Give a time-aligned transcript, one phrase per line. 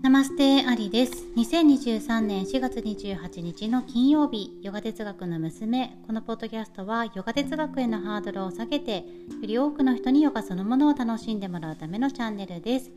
[0.00, 1.26] ナマステアリです。
[1.36, 4.56] 2023年4月28日の金曜日。
[4.62, 5.98] ヨガ哲学の娘。
[6.06, 9.04] このポッドキャストはヨガ哲学へのハードルを下げてよ
[9.42, 12.90] り多くの人にヨガそのものを楽しんでもらうためのチャンネルです、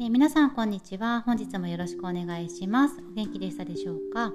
[0.00, 1.22] えー、皆さんこんにちは。
[1.22, 2.96] 本日もよろしくお願いします。
[3.10, 4.30] お元気でしたでしょうか、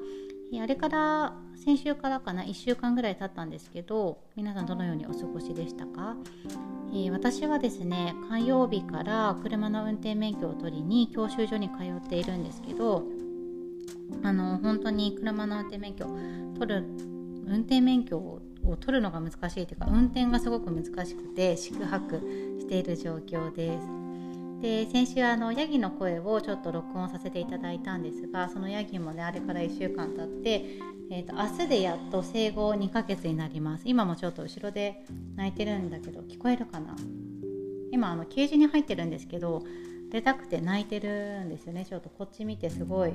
[0.52, 6.18] えー、あれから先週からかな？1週間ぐらい経ったんですけど皆さんどのようにお過ごしでしたか？
[6.92, 13.04] えー、私はですね火曜日から車の運転免許を取りに教習所に通っているんですけど
[14.24, 16.06] あの本当に車の運転免許
[16.60, 16.84] 取る
[17.48, 18.42] 運転免許を
[18.80, 22.20] 取るのが難しいというか運転がすごく難しくて四苦八苦
[22.60, 23.88] している状況です。
[24.62, 30.80] で先週あのヤギの声をちょっと録音させていただいたんですがそのヤギもねあれから1週間経って、
[31.16, 33.84] えーと、明日でやっと生後2ヶ月になります。
[33.86, 35.06] 今もちょっと後ろで
[35.36, 36.96] 泣いてるんだけど聞こえるかな？
[37.92, 39.62] 今あのケージに入ってるんですけど
[40.10, 41.86] 出たくて泣いてるんですよね。
[41.86, 43.12] ちょっとこっち見てすごい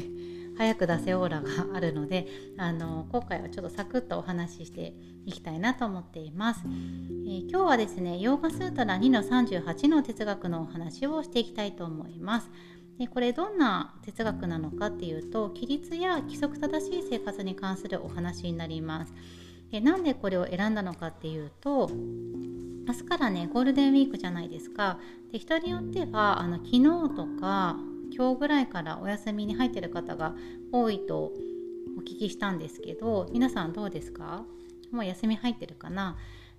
[0.56, 4.94] 早く出せオーラがあるのであの今回はちょっとサクッとお話しして
[5.26, 12.50] いきたいなと思っています、えー、今日はですねヨーガスータラ2-38の哲学のお話をしていきたいと思います。
[12.98, 19.12] でこれどんな哲学なのかっていうと規律や規則正しい生活に関するお話になります。
[19.70, 21.90] でなんでこれを選んだのかっていうと
[22.86, 24.98] 明日からねゴールデンウィークじゃないですか。
[25.32, 26.82] で人によってはあの昨日
[27.16, 27.76] とか
[28.16, 30.34] 今日ぐらいからお休みに入ってる方が
[30.70, 31.32] 多いと
[31.98, 34.44] お聞きしたんですけど皆さんどうですか？
[34.92, 36.16] もう休み入ってるかな？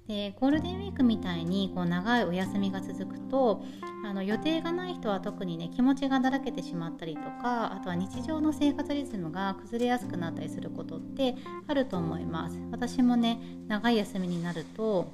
[0.07, 3.63] でゴールデンウィークみたいにこう長いお休みが続くと
[4.05, 11.35] あの予定がない人は特にね気持ちがだらけてしまったりとかあとは日常の生活リズムが崩れやすくなったりすることって
[11.67, 12.59] あると思います。
[12.71, 15.07] 私もね長い休みになると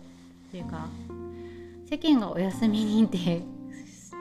[0.52, 0.90] というか
[1.90, 3.42] 世間がお休み認定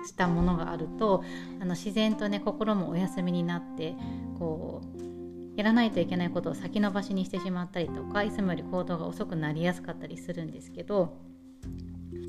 [0.07, 1.25] したものがあると
[1.61, 3.94] あの自然とね心もお休みになって
[4.39, 5.09] こう
[5.56, 11.19] やらないといけないことを先延ばしにしてしまったりとかいつもより行動が遅くなりやすかったりするんですけど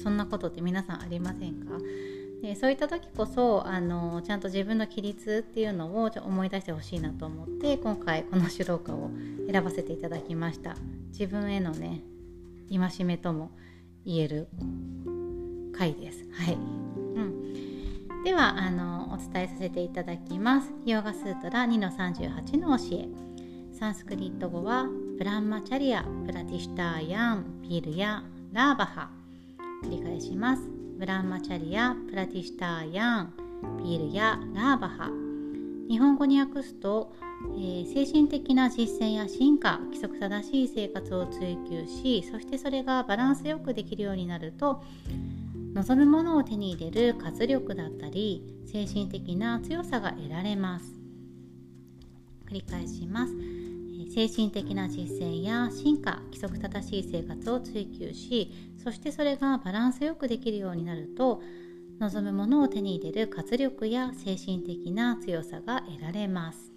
[0.04, 1.78] そんなことって皆さんありませんか？
[2.42, 9.12] でそういった時こそあのちゃんと自分の規律っていうのをちょ思い出してほしいなと思って今回この主導歌を
[9.50, 10.76] 選ばせていただきました。
[11.12, 12.02] 自分へのね
[12.72, 13.52] 戒めとも
[14.06, 14.48] 言える
[15.78, 16.26] 回です。
[16.34, 18.24] はい、うん。
[18.24, 18.91] ではあの
[19.34, 20.72] 伝えさせていただきます。
[20.86, 23.08] ヨーガスートラ2-38の教え。
[23.78, 24.88] サンスクリット語は
[25.18, 29.10] ブランマチャリアプラティシュターヤンピールやラーバハ。
[29.84, 30.64] 繰り返します。
[30.98, 33.34] ブランマチャリアプラティシュターヤン
[33.78, 35.10] ピールやラーバハ。
[35.92, 37.12] 日本語に訳すと、
[37.58, 44.82] えー、精神的な実践や進化規則正しい生活を追求しそしてそれがバランスよくできるようになると
[45.74, 50.86] 望むものを手に入れる活力だったり精神的な強さが得られます。
[52.50, 53.34] 繰り返します。
[54.14, 58.52] 精神的な実践や進化規則正しい生活を追求し
[58.84, 61.42] そしてそれがバランスよくできるようになると
[62.00, 66.71] 望むものを手に入れる活力や精神的な強さが得られます。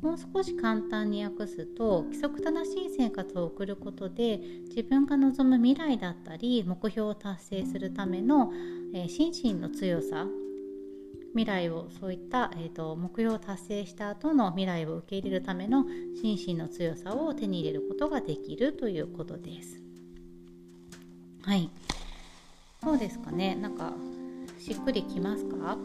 [0.00, 8.52] もう少し簡単に訳すと規則正しい生活を送ることで自分が望む未来だったり目標を達成するための、
[8.94, 10.26] えー、心身の強さ
[11.32, 15.84] 未来をそういった、えーと、目標を達成した後の未来を受け入れるための
[16.22, 19.82] 心身の強さを手に入れることができるということです。
[21.42, 21.68] はい。
[22.82, 23.54] そうですかね。
[23.54, 23.92] なんか
[24.58, 25.76] しっくりきますか？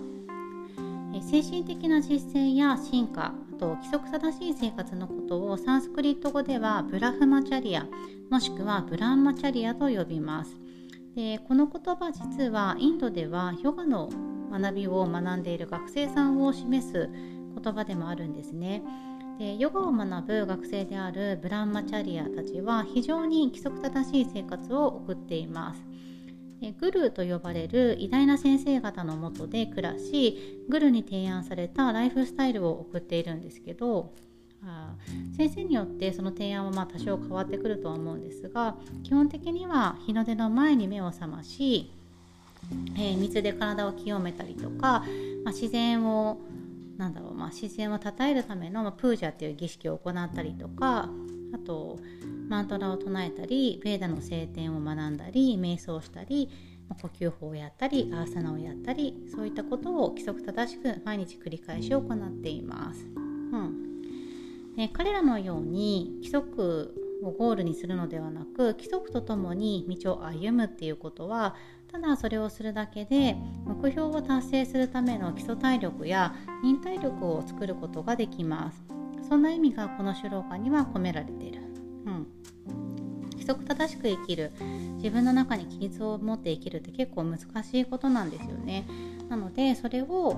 [1.29, 7.87] 精神的な実践や進化と規則正しい生活のことをサンスクリット語ではブラフマチャリア
[8.31, 10.59] もしくはブランマチャリアと呼びます。
[11.15, 14.09] でこの言葉実はインドではヨガの
[14.51, 17.09] 学びを学んでいる学生さんを示す
[17.63, 18.81] 言葉でもあるんですね。
[19.37, 25.90] でヨガを学ぶ学生であるブランマチャリアたちは非常に規則正しい生活を送っています。
[26.79, 34.13] グルーと呼ばれる偉大な先生方のもとで暮らしグルに提案されたライフスタイルを送っているんですけど
[34.63, 34.93] あ
[35.35, 41.91] 先生によってその提案はまあ多少変わってくるとは思うんですが基本的には日の出の前に目を覚まし、
[42.95, 45.03] えー、水で体を清めたりとか、
[45.43, 46.37] まあ、自然を
[46.97, 51.09] なんだろう、まあ、自然を称えるための、プージャっていう儀式を行ったりとか
[51.53, 51.99] あと
[52.49, 56.49] マントラを唱えたりベーダの聖典を学んだり瞑想したり
[57.01, 63.05] 呼吸法をやったりアーサナをやったりそういったことを規則正しく毎日繰り返し行っています。
[63.05, 63.91] うん
[64.75, 71.55] ね、彼らのように規則をゴールにするのではなく規則とともに道を歩むっていうことは
[71.91, 76.33] ただそれをするだけで目標を達成するための基礎体力や
[76.63, 78.90] 忍耐力を作ることができます
[79.31, 81.61] そんな意味がこの手老歌には込められている、
[82.05, 82.27] うん、
[83.31, 84.51] 規則正しく生きる。
[84.97, 88.85] 自分の中に規律を持って生きるって結構難しいことなんですよね。
[89.29, 90.35] なのでそれを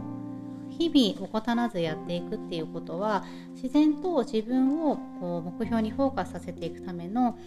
[0.70, 3.26] 日々怠らずやっていくっていうことは
[3.56, 7.40] 自然と自分をこう目標にフォーカスさせていくための、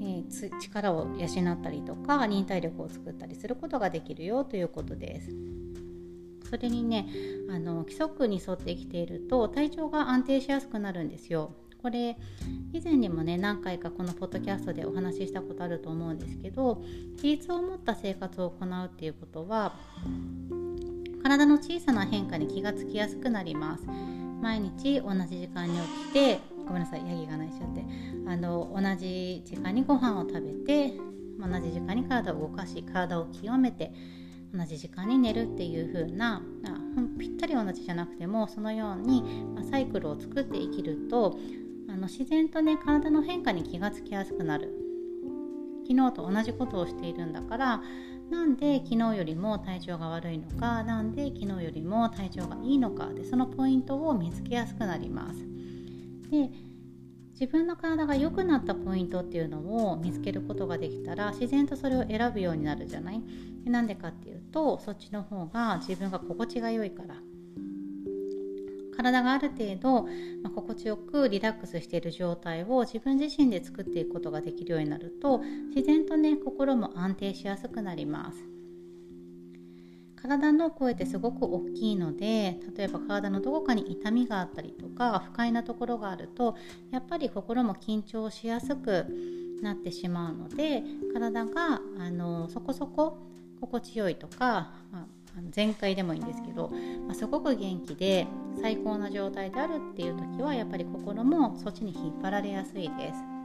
[0.00, 5.65] えー、力を養ったりとか忍耐力を作ったりすることができるよということです。
[6.46, 7.06] それにね
[7.50, 11.52] あの規則に沿って生きていると体調が安定しやすくなるんですよ。
[11.82, 12.16] これ
[12.72, 16.82] 以前にもね何回かこのポッドキャストでお話ししたことあると思うんですけど
[17.16, 19.76] 規律を持った生活を行うっていうことは
[21.22, 23.84] 体の小さな変化に気がつきやすくなります
[24.42, 27.84] 毎日同じ時間に起きてごめんなさいヤギが泣いちゃって
[28.26, 30.94] あの同じ時間にご飯を食べて
[31.38, 33.92] 同じ時間に体を動かし体を清めて
[34.56, 36.42] 同じ時間に寝るっていう風な
[37.18, 39.22] ぴったり同じじゃなくてもそのように、
[39.70, 41.38] サイクルを作って生きると
[41.88, 44.72] あの自然とね体の変化に気がつきやすくなる。
[45.88, 47.82] 昨日と同じことをしているんだから
[48.28, 55.38] なんで昨日よりも体調が悪いのかなんで昨日よりも体調がいいのかでそのポイントを見つけやすくなります。
[56.30, 56.50] で
[57.38, 63.22] 自分の体が良くなったポイントっていうのを見つけることができたら自然とそれを選ぶようになるじゃない？
[63.66, 67.16] なんでかっていとそっちの方が自分が心地が良いから。
[68.96, 70.04] 体がある程度、
[70.42, 75.42] まあ、心地よくリラックスしている状態を自分自身で作っていくことができるようになると
[75.74, 78.38] 自然とね心も安定しやすくなります。
[80.16, 86.56] 体の声ってすごく大きいので例えば体のどこかに痛みがあったりとか不快なところがあると
[86.90, 89.06] やっぱり心も緊張しやすく
[89.62, 90.82] なってしまうので
[91.12, 93.18] 体があのそこそこ
[93.60, 95.06] 心地よいとか、まあ、
[95.54, 96.70] 前回でもいいんですけど、
[97.06, 98.26] まあ、すごく元気で
[98.60, 103.36] 最高な状態であるっていう時はやっぱり心もそっちに引っ張られやすいです。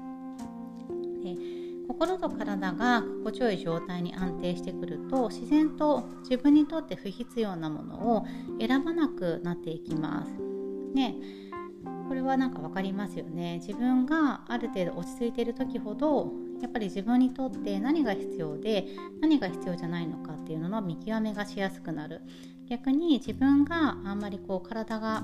[1.24, 1.36] で
[1.88, 8.25] 心と体が心地よい状態に安定してくると自然と自分にとって不必要なものを
[8.60, 10.31] 選ばなくなっていきます。
[10.94, 11.16] ね
[12.12, 13.60] これは何か分かりますよね。
[13.66, 16.30] 自分がある程度落ち着いている時ほど
[16.62, 18.86] やっぱり自分にとって何が必要で
[19.22, 22.19] 何が必要じゃないのかっていうのの見極めがしやすくなる。
[22.68, 25.24] 逆に自分があんまりこう体が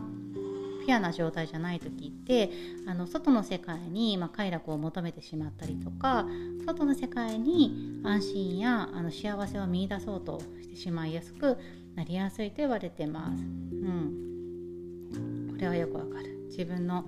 [0.86, 2.52] ピュアな状態じゃない時って
[2.88, 6.26] あの外の世界に、まあ、快楽を求めてしまったりとか
[6.66, 11.58] 外の世界に安心やあの幸せを見いだそうとしてしまいやすく
[11.96, 13.44] なりやすいと言われてます。
[13.44, 16.37] うん、これはよくわかる。
[16.50, 17.06] 自分の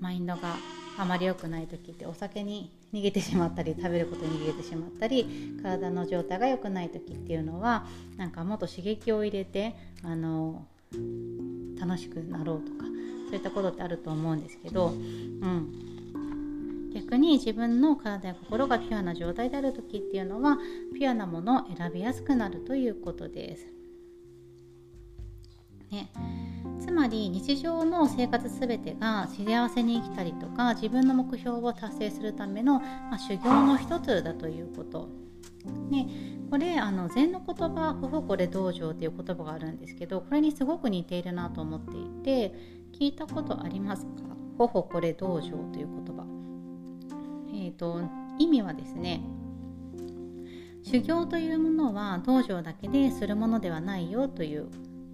[0.00, 0.56] マインドが
[0.98, 10.66] あまり良くない時ってお酒に逃げてしまったり食べることに逃げてしまったり体の状態が良くない時っていうのはなんかもっと刺激を入れてあの
[11.78, 12.84] 楽しくなろうとか
[13.28, 20.58] そういったことってあると思うんですけど、うん、逆に自分の体や心がピュアな状態である時っていうのは
[20.94, 23.66] ピュアなものを選びやすくなるということです。
[25.92, 26.08] ね、
[26.90, 35.08] つまり日常の生活全てが幸せに生きたりとか自分の目標を達成するための、まあ、修行の一つだということ。
[35.88, 36.08] ね、
[36.50, 42.54] これあの禅の言葉「ほほこれ道場」っていう言葉があるんですけどこれにすごく似ているなと思っていて
[42.92, 44.10] 聞いたことありますか？
[44.58, 46.26] ほほこれ道場という言葉。
[47.54, 48.00] えー、と
[48.40, 49.22] 意味はですね
[50.82, 54.66] 修行というものは道場だけでするものではないよという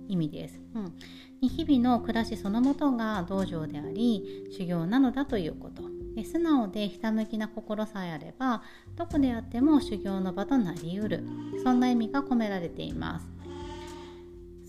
[0.09, 0.61] 意味です。
[0.75, 0.95] うん、
[1.41, 5.83] 日々の暮らしそのもとが道場であり修行なのだということ。
[6.15, 8.63] で素直でひたむきな心さえあれば
[8.97, 11.25] どこであっても修行の場となりうる。
[11.63, 13.29] そんな意味が込められています。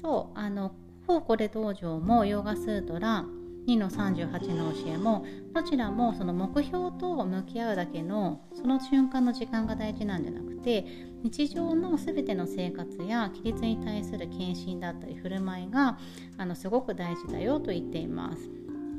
[0.01, 0.73] そうあの
[1.05, 3.25] フォーコレ道場もヨガスートラ
[3.67, 10.85] 2の38の教えもどちらもその目標と向き合うだけのその瞬間の時間が大事なんじゃなくて
[11.23, 15.97] 日常の全ての生活や規律に対する献身だったり振る舞いが
[16.37, 18.49] あのすごく大事だよと言っています。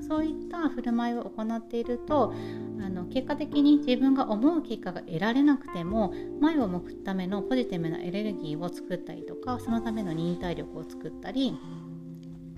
[0.06, 2.32] そういった振る舞いを行っていると
[2.80, 11.54] あの結果的に自分が思う結果が得られなくても前を向くためのポジティブなエネルギーを作ったりとかそのための忍耐力を作ったり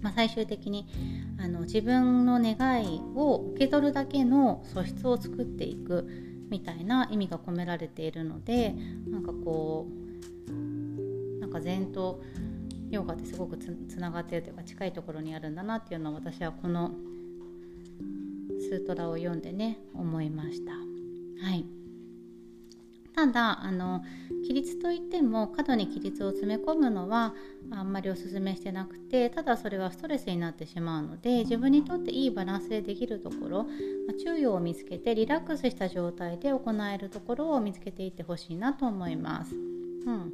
[0.03, 0.87] まあ、最終的に
[1.39, 6.09] あの自分の願いを受け取るだけの素質を作っていく
[6.51, 8.75] みたいな意味が込められているので
[9.09, 9.87] なんかこ
[10.49, 12.23] うなんか禅と
[12.91, 16.93] ヨガってすごくつながってるというか近いところにあるんだなっていうのを私はこの
[18.59, 20.73] スートラを読んでね思いました。
[20.73, 21.80] はい
[23.15, 24.03] ただあの
[24.43, 27.35] 規律といっても過度に規律を詰め込むのは
[27.71, 33.71] あんまりおすすめしてなくてただそれはストレスになってしまうので自分にとっていいバランスでできるところ、ま
[34.11, 39.55] あ、注意を見つけてリラックスした状態で行えるところを見つけていってほしいなと思います。
[39.55, 40.33] うん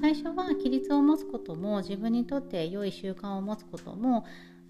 [0.00, 4.24] 最初は規律を持つことも自分にとって良い習慣を持つことも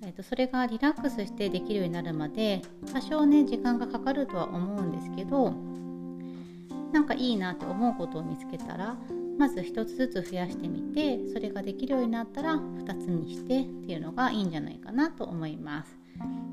[0.04, 2.60] えーと、それがリラックスしてできるようになるまで
[2.92, 5.54] 多少ね時間がかかるとは思うんですけど
[6.92, 8.96] なんかいいなって思うことを見つけたら
[9.38, 15.96] まず1つずつ増やしてみてそれができるようになったら2つにしてっていうのがいいんじゃないかなと思います。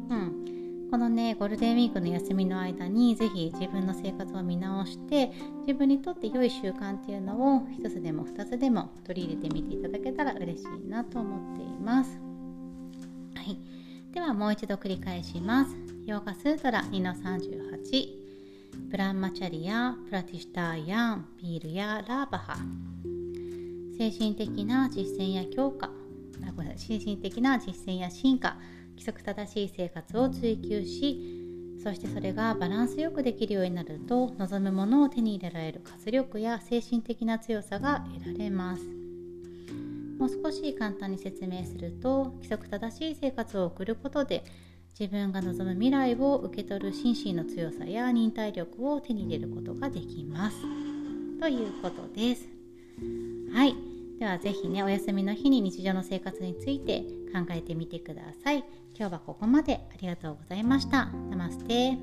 [0.09, 5.31] うん、このねゴールデンウィークの休みの間に是非自分の生活を見直して
[5.67, 12.19] 自分にとって良い習慣っていうのを1つでも2つでも取り入れてみていただけたら嬉しいなと思っています。
[13.35, 13.57] はい、
[14.13, 15.75] ではもう一度繰り返します。
[16.05, 18.18] ヨーガスートラ2の38
[18.89, 22.57] ブランマチャリやプラティシターヤンピールやラーバハ。
[23.95, 25.91] 精神的な実践や強化。
[26.75, 28.57] 精神的な実践や進化。
[28.93, 35.81] 規則正しい生活を追求しそしてそれがバランスよくできるようになると望むものを手に入れられる。
[35.83, 38.83] 活力や精神的な強さが得られます。
[40.17, 44.43] もう少し簡単に説明すると規則正しい生活を送ることで
[44.97, 50.57] 自分が望む未来を受け取る心身の強さや忍耐力を手に入れることができます。
[51.39, 52.47] ということです。
[53.53, 53.75] はい。
[54.19, 57.01] ではぜひね、お休みの日に日常の生活について
[57.33, 58.65] 考えてみてください。
[58.97, 61.05] 今日はここまでありがとうございました。
[61.29, 61.97] ナマステ。